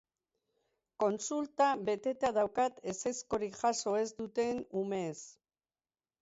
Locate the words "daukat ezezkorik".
2.37-3.61